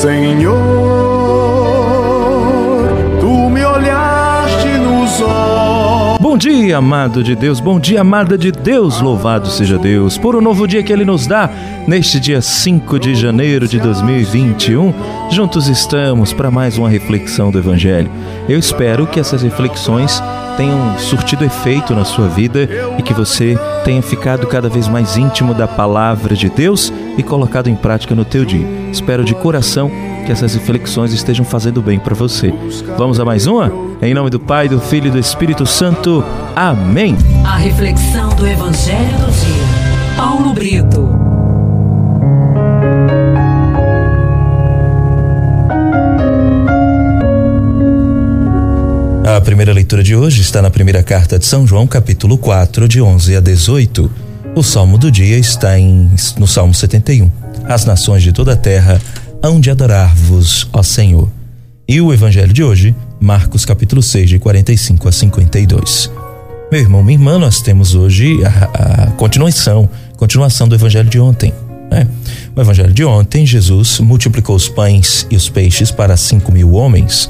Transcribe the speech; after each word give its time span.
Senhor, 0.00 0.54
tu 3.20 3.50
me 3.50 3.64
olhaste 3.64 4.68
nos 4.78 5.20
olhos. 5.20 6.18
Bom 6.20 6.38
dia, 6.38 6.78
amado 6.78 7.24
de 7.24 7.34
Deus, 7.34 7.58
bom 7.58 7.80
dia, 7.80 8.02
amada 8.02 8.38
de 8.38 8.52
Deus, 8.52 9.00
louvado 9.00 9.48
seja 9.48 9.76
Deus 9.76 10.16
por 10.16 10.36
um 10.36 10.40
novo 10.40 10.68
dia 10.68 10.84
que 10.84 10.92
Ele 10.92 11.04
nos 11.04 11.26
dá 11.26 11.50
neste 11.84 12.20
dia 12.20 12.40
5 12.40 12.96
de 12.96 13.16
janeiro 13.16 13.66
de 13.66 13.80
2021. 13.80 14.94
Juntos 15.32 15.66
estamos 15.66 16.32
para 16.32 16.48
mais 16.48 16.78
uma 16.78 16.88
reflexão 16.88 17.50
do 17.50 17.58
Evangelho. 17.58 18.08
Eu 18.48 18.56
espero 18.56 19.04
que 19.04 19.18
essas 19.18 19.42
reflexões 19.42 20.22
tenham 20.56 20.96
surtido 20.96 21.44
efeito 21.44 21.92
na 21.92 22.04
sua 22.04 22.28
vida 22.28 22.68
e 22.96 23.02
que 23.02 23.12
você 23.12 23.58
tenha 23.84 24.00
ficado 24.00 24.46
cada 24.46 24.68
vez 24.68 24.86
mais 24.86 25.16
íntimo 25.16 25.54
da 25.54 25.66
palavra 25.66 26.36
de 26.36 26.48
Deus 26.48 26.92
e 27.16 27.22
colocado 27.24 27.68
em 27.68 27.74
prática 27.74 28.14
no 28.14 28.24
teu 28.24 28.44
dia. 28.44 28.77
Espero 28.92 29.24
de 29.24 29.34
coração 29.34 29.90
que 30.26 30.32
essas 30.32 30.54
reflexões 30.54 31.12
estejam 31.12 31.44
fazendo 31.44 31.80
bem 31.80 31.98
para 31.98 32.14
você. 32.14 32.52
Vamos 32.96 33.18
a 33.18 33.24
mais 33.24 33.46
uma? 33.46 33.72
Em 34.02 34.12
nome 34.12 34.30
do 34.30 34.38
Pai, 34.38 34.68
do 34.68 34.80
Filho 34.80 35.08
e 35.08 35.10
do 35.10 35.18
Espírito 35.18 35.64
Santo. 35.66 36.24
Amém. 36.54 37.16
A 37.44 37.56
reflexão 37.56 38.28
do 38.36 38.46
Evangelho 38.46 39.18
do 39.18 39.30
dia. 39.32 40.16
Paulo 40.16 40.52
Brito. 40.52 41.08
A 49.24 49.40
primeira 49.40 49.72
leitura 49.72 50.02
de 50.02 50.16
hoje 50.16 50.40
está 50.40 50.60
na 50.60 50.70
primeira 50.70 51.02
carta 51.02 51.38
de 51.38 51.46
São 51.46 51.66
João, 51.66 51.86
capítulo 51.86 52.36
4, 52.36 52.88
de 52.88 53.00
11 53.00 53.36
a 53.36 53.40
18. 53.40 54.10
O 54.54 54.62
salmo 54.62 54.98
do 54.98 55.10
dia 55.12 55.38
está 55.38 55.78
em, 55.78 56.10
no 56.36 56.46
Salmo 56.46 56.74
71. 56.74 57.30
As 57.68 57.84
nações 57.84 58.22
de 58.22 58.32
toda 58.32 58.54
a 58.54 58.56
terra 58.56 58.98
hão 59.42 59.60
de 59.60 59.70
adorar-vos, 59.70 60.66
ó 60.72 60.82
Senhor. 60.82 61.28
E 61.86 62.00
o 62.00 62.14
evangelho 62.14 62.50
de 62.50 62.64
hoje, 62.64 62.96
Marcos 63.20 63.66
capítulo 63.66 64.02
6, 64.02 64.30
de 64.30 64.38
45 64.38 65.06
a 65.06 65.12
52. 65.12 66.10
Meu 66.72 66.80
irmão, 66.80 67.04
minha 67.04 67.18
irmã, 67.18 67.38
nós 67.38 67.60
temos 67.60 67.94
hoje 67.94 68.38
a, 68.42 69.04
a 69.04 69.06
continuação, 69.12 69.86
continuação 70.16 70.66
do 70.66 70.74
evangelho 70.74 71.10
de 71.10 71.20
ontem. 71.20 71.52
Né? 71.90 72.08
O 72.56 72.60
evangelho 72.60 72.92
de 72.92 73.04
ontem, 73.04 73.44
Jesus 73.44 74.00
multiplicou 74.00 74.56
os 74.56 74.66
pães 74.66 75.26
e 75.30 75.36
os 75.36 75.50
peixes 75.50 75.90
para 75.90 76.16
cinco 76.16 76.50
mil 76.50 76.72
homens. 76.72 77.28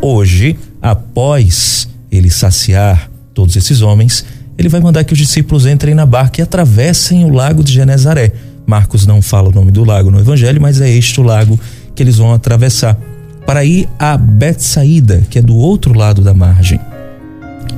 Hoje, 0.00 0.56
após 0.80 1.88
ele 2.12 2.30
saciar 2.30 3.10
todos 3.34 3.56
esses 3.56 3.82
homens, 3.82 4.24
ele 4.56 4.68
vai 4.68 4.80
mandar 4.80 5.02
que 5.02 5.14
os 5.14 5.18
discípulos 5.18 5.66
entrem 5.66 5.96
na 5.96 6.06
barca 6.06 6.40
e 6.40 6.44
atravessem 6.44 7.24
o 7.24 7.28
lago 7.28 7.64
de 7.64 7.72
Genezaré. 7.72 8.32
Marcos 8.70 9.04
não 9.04 9.20
fala 9.20 9.48
o 9.48 9.52
nome 9.52 9.72
do 9.72 9.82
lago 9.82 10.12
no 10.12 10.20
evangelho, 10.20 10.62
mas 10.62 10.80
é 10.80 10.88
este 10.88 11.20
o 11.20 11.24
lago 11.24 11.58
que 11.92 12.00
eles 12.00 12.18
vão 12.18 12.32
atravessar 12.32 12.96
para 13.44 13.64
ir 13.64 13.88
a 13.98 14.16
Betsaída, 14.16 15.24
que 15.28 15.40
é 15.40 15.42
do 15.42 15.56
outro 15.56 15.92
lado 15.92 16.22
da 16.22 16.32
margem. 16.32 16.78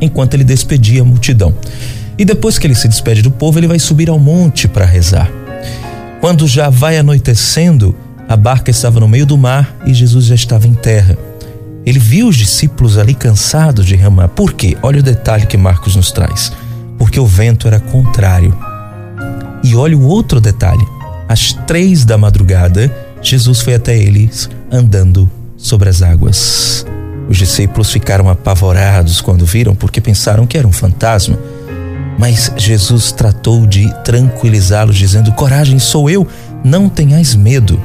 Enquanto 0.03 0.35
ele 0.35 0.45
despedia 0.45 1.01
a 1.01 1.05
multidão. 1.05 1.55
E 2.19 2.27
depois 2.27 2.59
que 2.59 2.67
ele 2.67 2.75
se 2.75 2.89
despede 2.89 3.23
do 3.23 3.31
povo, 3.31 3.59
ele 3.59 3.67
vai 3.67 3.79
subir 3.79 4.11
ao 4.11 4.19
monte 4.19 4.69
para 4.69 4.85
rezar. 4.85 5.31
Quando 6.21 6.47
já 6.47 6.69
vai 6.69 6.99
anoitecendo, 6.99 7.97
a 8.29 8.37
barca 8.37 8.71
estava 8.71 9.01
no 9.01 9.09
meio 9.09 9.25
do 9.25 9.39
mar 9.39 9.75
e 9.87 9.95
Jesus 9.95 10.27
já 10.27 10.35
estava 10.35 10.69
em 10.69 10.75
terra. 10.75 11.17
Ele 11.87 11.99
viu 11.99 12.29
os 12.29 12.37
discípulos 12.37 12.99
ali 12.99 13.15
cansados 13.15 13.87
de 13.87 13.97
remar. 13.97 14.29
Por 14.29 14.53
quê? 14.53 14.77
Olha 14.83 15.01
o 15.01 15.03
detalhe 15.03 15.47
que 15.47 15.57
Marcos 15.57 15.97
nos 15.97 16.13
traz. 16.13 16.53
Porque 16.99 17.19
o 17.19 17.27
vento 17.27 17.67
era 17.67 17.81
contrário. 17.81 18.72
E 19.63 19.75
olha 19.77 19.97
o 19.97 20.07
outro 20.07 20.41
detalhe. 20.41 20.87
Às 21.29 21.53
três 21.67 22.05
da 22.05 22.19
madrugada, 22.19 22.95
Jesus 23.23 23.61
foi 23.61 23.75
até 23.75 23.97
eles 23.97 24.51
andando 24.71 25.31
sobre 25.57 25.89
as 25.89 26.03
águas. 26.03 26.85
Os 27.29 27.39
discípulos 27.39 27.91
ficaram 27.91 28.29
apavorados 28.29 29.21
quando 29.21 29.47
viram, 29.47 29.75
porque 29.75 30.01
pensaram 30.01 30.47
que 30.47 30.59
era 30.59 30.67
um 30.67 30.73
fantasma. 30.73 31.39
Mas 32.19 32.53
Jesus 32.57 33.13
tratou 33.13 33.67
de 33.67 33.91
tranquilizá-los, 34.05 34.97
dizendo: 34.97 35.33
Coragem, 35.33 35.79
sou 35.79 36.11
eu, 36.11 36.27
não 36.65 36.89
tenhais 36.89 37.35
medo. 37.35 37.81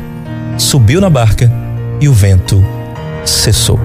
Subiu 0.58 1.00
na 1.00 1.10
barca 1.10 1.52
e 2.02 2.10
o 2.10 2.14
vento 2.14 2.64
cessou. 3.24 3.80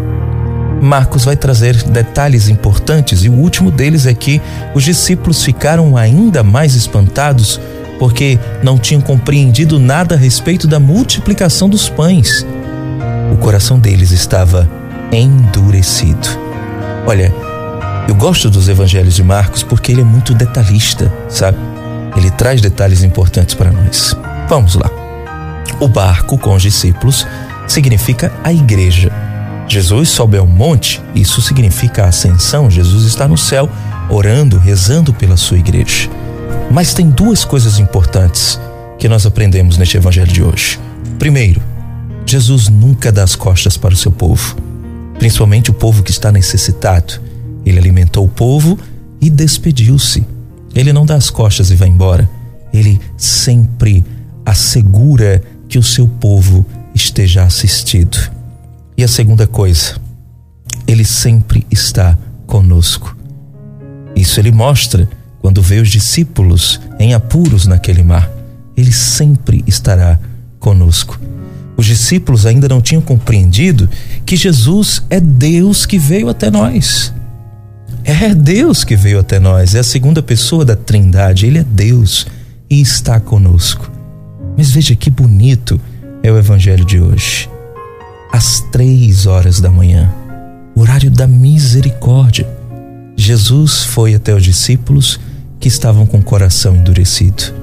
Marcos 0.80 1.24
vai 1.24 1.36
trazer 1.36 1.80
detalhes 1.84 2.48
importantes 2.48 3.22
e 3.22 3.28
o 3.28 3.34
último 3.34 3.70
deles 3.70 4.04
é 4.04 4.12
que 4.12 4.42
os 4.74 4.82
discípulos 4.82 5.44
ficaram 5.44 5.96
ainda 5.96 6.42
mais 6.42 6.74
espantados 6.74 7.60
porque 8.02 8.36
não 8.64 8.78
tinham 8.78 9.00
compreendido 9.00 9.78
nada 9.78 10.16
a 10.16 10.18
respeito 10.18 10.66
da 10.66 10.80
multiplicação 10.80 11.68
dos 11.68 11.88
pães. 11.88 12.44
O 13.32 13.36
coração 13.36 13.78
deles 13.78 14.10
estava 14.10 14.68
endurecido. 15.12 16.28
Olha, 17.06 17.32
eu 18.08 18.14
gosto 18.16 18.50
dos 18.50 18.68
evangelhos 18.68 19.14
de 19.14 19.22
Marcos 19.22 19.62
porque 19.62 19.92
ele 19.92 20.00
é 20.00 20.04
muito 20.04 20.34
detalhista, 20.34 21.12
sabe? 21.28 21.58
Ele 22.16 22.28
traz 22.32 22.60
detalhes 22.60 23.04
importantes 23.04 23.54
para 23.54 23.70
nós. 23.70 24.16
Vamos 24.48 24.74
lá. 24.74 24.90
O 25.78 25.86
barco 25.86 26.36
com 26.36 26.56
os 26.56 26.62
discípulos 26.62 27.24
significa 27.68 28.32
a 28.42 28.52
igreja. 28.52 29.12
Jesus 29.68 30.08
sobe 30.08 30.36
ao 30.36 30.46
monte, 30.48 31.00
isso 31.14 31.40
significa 31.40 32.02
a 32.02 32.08
ascensão. 32.08 32.68
Jesus 32.68 33.04
está 33.06 33.28
no 33.28 33.38
céu, 33.38 33.70
orando, 34.10 34.58
rezando 34.58 35.14
pela 35.14 35.36
sua 35.36 35.58
igreja. 35.58 36.10
Mas 36.70 36.94
tem 36.94 37.10
duas 37.10 37.44
coisas 37.44 37.78
importantes 37.78 38.58
que 38.98 39.08
nós 39.08 39.26
aprendemos 39.26 39.76
neste 39.76 39.96
evangelho 39.96 40.32
de 40.32 40.42
hoje. 40.42 40.80
Primeiro, 41.18 41.60
Jesus 42.24 42.68
nunca 42.68 43.12
dá 43.12 43.22
as 43.22 43.36
costas 43.36 43.76
para 43.76 43.92
o 43.92 43.96
seu 43.96 44.10
povo, 44.10 44.56
principalmente 45.18 45.70
o 45.70 45.74
povo 45.74 46.02
que 46.02 46.10
está 46.10 46.32
necessitado. 46.32 47.20
Ele 47.64 47.78
alimentou 47.78 48.24
o 48.24 48.28
povo 48.28 48.78
e 49.20 49.28
despediu-se. 49.28 50.26
Ele 50.74 50.92
não 50.92 51.04
dá 51.04 51.16
as 51.16 51.30
costas 51.30 51.70
e 51.70 51.76
vai 51.76 51.88
embora. 51.88 52.28
Ele 52.72 53.00
sempre 53.16 54.04
assegura 54.46 55.42
que 55.68 55.78
o 55.78 55.82
seu 55.82 56.08
povo 56.08 56.64
esteja 56.94 57.42
assistido. 57.42 58.18
E 58.96 59.04
a 59.04 59.08
segunda 59.08 59.46
coisa, 59.46 59.96
ele 60.86 61.04
sempre 61.04 61.66
está 61.70 62.18
conosco. 62.46 63.16
Isso 64.14 64.40
ele 64.40 64.52
mostra 64.52 65.08
quando 65.42 65.60
vê 65.60 65.80
os 65.80 65.90
discípulos 65.90 66.80
em 66.98 67.12
apuros 67.12 67.66
naquele 67.66 68.02
mar. 68.02 68.30
Ele 68.74 68.92
sempre 68.92 69.62
estará 69.66 70.18
conosco. 70.58 71.20
Os 71.76 71.84
discípulos 71.84 72.46
ainda 72.46 72.68
não 72.68 72.80
tinham 72.80 73.02
compreendido 73.02 73.90
que 74.24 74.36
Jesus 74.36 75.02
é 75.10 75.20
Deus 75.20 75.84
que 75.84 75.98
veio 75.98 76.30
até 76.30 76.50
nós. 76.50 77.12
É 78.04 78.34
Deus 78.34 78.84
que 78.84 78.96
veio 78.96 79.18
até 79.18 79.38
nós, 79.38 79.74
é 79.74 79.80
a 79.80 79.84
segunda 79.84 80.22
pessoa 80.22 80.64
da 80.64 80.74
Trindade, 80.74 81.46
ele 81.46 81.58
é 81.58 81.64
Deus 81.64 82.26
e 82.70 82.80
está 82.80 83.20
conosco. 83.20 83.90
Mas 84.56 84.70
veja 84.70 84.96
que 84.96 85.10
bonito 85.10 85.78
é 86.22 86.32
o 86.32 86.38
evangelho 86.38 86.84
de 86.84 86.98
hoje 86.98 87.48
às 88.32 88.60
três 88.72 89.26
horas 89.26 89.60
da 89.60 89.70
manhã, 89.70 90.10
horário 90.74 91.10
da 91.10 91.26
misericórdia. 91.26 92.48
Jesus 93.14 93.84
foi 93.84 94.14
até 94.14 94.34
os 94.34 94.42
discípulos 94.42 95.20
que 95.62 95.68
estavam 95.68 96.04
com 96.04 96.18
o 96.18 96.22
coração 96.22 96.74
endurecido. 96.74 97.54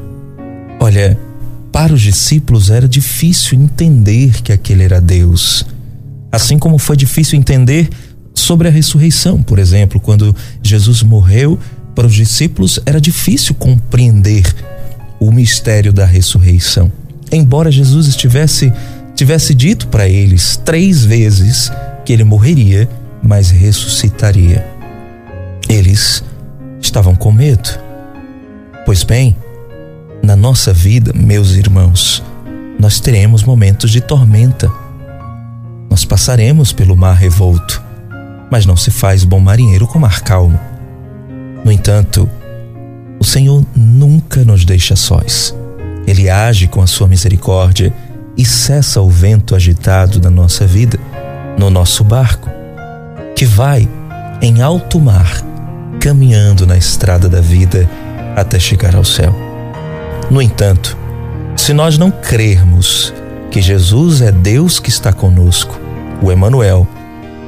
Olha, 0.79 1.19
para 1.69 1.93
os 1.93 2.01
discípulos 2.01 2.69
era 2.69 2.87
difícil 2.87 3.59
entender 3.59 4.41
que 4.41 4.53
aquele 4.53 4.83
era 4.83 5.01
Deus. 5.01 5.65
Assim 6.31 6.57
como 6.57 6.77
foi 6.77 6.95
difícil 6.95 7.37
entender 7.37 7.89
sobre 8.33 8.69
a 8.69 8.71
ressurreição, 8.71 9.43
por 9.43 9.59
exemplo, 9.59 9.99
quando 9.99 10.33
Jesus 10.63 11.03
morreu, 11.03 11.59
para 11.93 12.07
os 12.07 12.13
discípulos 12.13 12.79
era 12.85 13.01
difícil 13.01 13.53
compreender 13.53 14.45
o 15.19 15.29
mistério 15.29 15.91
da 15.91 16.05
ressurreição. 16.05 16.89
Embora 17.29 17.69
Jesus 17.69 18.07
estivesse 18.07 18.71
tivesse 19.13 19.53
dito 19.53 19.89
para 19.89 20.07
eles 20.07 20.55
três 20.55 21.03
vezes 21.03 21.69
que 22.05 22.13
ele 22.13 22.23
morreria, 22.23 22.89
mas 23.21 23.49
ressuscitaria. 23.49 24.65
Eles 25.67 26.23
estavam 26.79 27.13
com 27.13 27.29
medo. 27.29 27.88
Pois 28.89 29.03
bem, 29.03 29.37
na 30.23 30.35
nossa 30.35 30.73
vida, 30.73 31.13
meus 31.13 31.51
irmãos, 31.51 32.23
nós 32.79 32.99
teremos 32.99 33.43
momentos 33.43 33.91
de 33.91 34.01
tormenta. 34.01 34.67
Nós 35.91 36.03
passaremos 36.05 36.73
pelo 36.73 36.97
mar 36.97 37.13
revolto, 37.13 37.83
mas 38.49 38.65
não 38.65 38.75
se 38.75 38.89
faz 38.89 39.23
bom 39.23 39.39
marinheiro 39.39 39.85
com 39.85 39.99
mar 39.99 40.21
calmo. 40.21 40.59
No 41.63 41.71
entanto, 41.71 42.27
o 43.19 43.23
Senhor 43.23 43.63
nunca 43.75 44.43
nos 44.43 44.65
deixa 44.65 44.95
sós. 44.95 45.55
Ele 46.07 46.27
age 46.27 46.67
com 46.67 46.81
a 46.81 46.87
sua 46.87 47.07
misericórdia 47.07 47.93
e 48.35 48.43
cessa 48.43 49.01
o 49.01 49.07
vento 49.07 49.55
agitado 49.55 50.19
da 50.19 50.31
nossa 50.31 50.65
vida, 50.65 50.99
no 51.59 51.69
nosso 51.69 52.03
barco, 52.03 52.49
que 53.35 53.45
vai 53.45 53.87
em 54.41 54.63
alto 54.63 54.99
mar, 54.99 55.43
caminhando 55.99 56.65
na 56.65 56.75
estrada 56.75 57.29
da 57.29 57.39
vida 57.39 57.87
até 58.35 58.59
chegar 58.59 58.95
ao 58.95 59.03
céu. 59.03 59.35
No 60.29 60.41
entanto, 60.41 60.97
se 61.55 61.73
nós 61.73 61.97
não 61.97 62.11
crermos 62.11 63.13
que 63.49 63.61
Jesus 63.61 64.21
é 64.21 64.31
Deus 64.31 64.79
que 64.79 64.89
está 64.89 65.11
conosco, 65.11 65.79
o 66.21 66.31
Emanuel. 66.31 66.87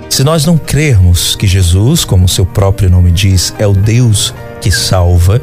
Se 0.10 0.24
nós 0.24 0.46
não 0.46 0.58
crermos 0.58 1.36
que 1.36 1.48
Jesus, 1.48 2.04
como 2.04 2.28
seu 2.28 2.46
próprio 2.46 2.90
nome 2.90 3.12
diz, 3.12 3.54
é 3.58 3.66
o 3.66 3.74
Deus 3.74 4.34
que 4.60 4.72
salva, 4.72 5.42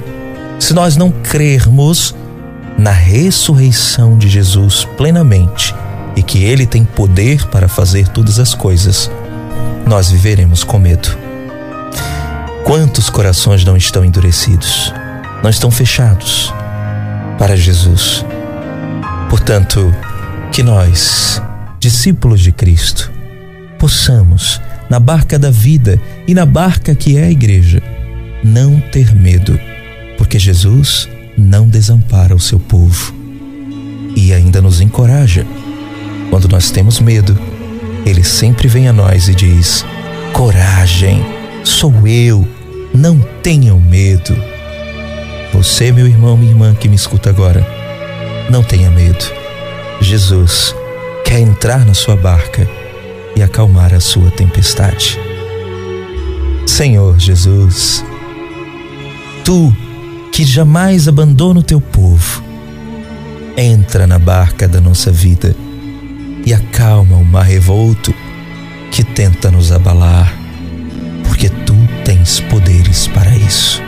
se 0.59 0.75
nós 0.75 0.97
não 0.97 1.11
crermos 1.11 2.15
na 2.77 2.91
ressurreição 2.91 4.19
de 4.19 4.29
Jesus 4.29 4.85
plenamente 4.97 5.75
e 6.17 6.23
que 6.23 6.45
ele 6.45 6.67
tem 6.67 6.85
poder 6.85 7.47
para 7.47 7.69
fazer 7.69 8.09
todas 8.09 8.39
as 8.39 8.55
coisas, 8.55 9.11
nós 9.87 10.11
viveremos 10.11 10.65
com 10.65 10.79
medo. 10.79 11.17
Quantos 12.65 13.09
corações 13.09 13.65
não 13.65 13.77
estão 13.77 14.05
endurecidos, 14.05 14.93
não 15.43 15.51
estão 15.51 15.71
fechados 15.71 16.53
para 17.39 17.57
Jesus? 17.57 18.25
Portanto, 19.31 19.95
que 20.53 20.63
nós, 20.63 21.43
discípulos 21.79 22.41
de 22.41 22.53
Cristo, 22.53 23.11
possamos, 23.79 24.61
na 24.89 24.99
barca 24.99 25.39
da 25.39 25.51
vida 25.51 26.01
e 26.27 26.35
na 26.35 26.47
barca 26.47 26.95
que 26.95 27.17
é 27.17 27.25
a 27.25 27.31
igreja, 27.31 27.83
não 28.43 28.81
ter 28.81 29.15
medo, 29.15 29.59
porque 30.17 30.39
Jesus 30.39 31.09
não 31.37 31.69
desampara 31.69 32.35
o 32.35 32.41
seu 32.41 32.59
povo 32.59 33.15
e 34.17 34.33
ainda 34.33 34.61
nos 34.61 34.81
encoraja. 34.81 35.47
Quando 36.31 36.49
nós 36.49 36.71
temos 36.71 37.01
medo, 37.01 37.39
ele 38.05 38.25
sempre 38.25 38.67
vem 38.67 38.89
a 38.89 38.93
nós 38.93 39.29
e 39.29 39.35
diz: 39.35 39.85
Coragem, 40.33 41.25
sou 41.65 42.07
eu, 42.07 42.47
não 42.95 43.21
tenham 43.43 43.79
medo. 43.79 44.37
Você, 45.53 45.91
meu 45.91 46.07
irmão, 46.07 46.37
minha 46.37 46.53
irmã 46.53 46.75
que 46.75 46.89
me 46.89 46.97
escuta 46.97 47.31
agora, 47.31 47.67
não 48.51 48.63
tenha 48.63 48.91
medo. 48.91 49.25
Jesus 50.01 50.75
quer 51.25 51.41
entrar 51.41 51.85
na 51.85 51.95
sua 51.95 52.17
barca 52.17 52.69
e 53.35 53.43
acalmar 53.43 53.93
a 53.93 54.01
sua 54.01 54.31
tempestade. 54.31 55.19
Senhor 56.67 57.19
Jesus, 57.19 58.05
tu 59.45 59.75
que 60.33 60.45
jamais 60.45 61.09
abandona 61.09 61.61
o 61.61 61.63
teu 61.63 61.81
povo, 61.81 62.43
entra 63.57 64.07
na 64.07 64.19
barca 64.19 64.69
da 64.69 64.81
nossa 64.81 65.11
vida 65.11 65.57
e 66.47 66.55
acalma 66.55 67.17
o 67.17 67.25
mar 67.25 67.45
revolto 67.45 68.15
que 68.91 69.03
tenta 69.03 69.51
nos 69.51 69.73
abalar, 69.73 70.33
porque 71.25 71.49
tu 71.49 71.75
tens 72.05 72.41
poderes 72.41 73.09
para 73.09 73.37
isso. 73.37 73.88